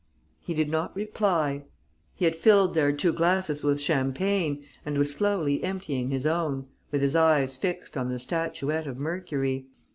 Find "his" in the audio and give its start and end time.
6.09-6.25, 7.03-7.15